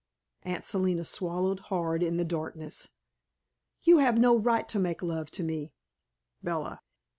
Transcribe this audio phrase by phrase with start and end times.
[0.41, 2.87] Aunt Selina swallowed hard in the darkness.
[3.83, 5.73] "You have no right to make love to me,"
[6.41, 6.81] Bella.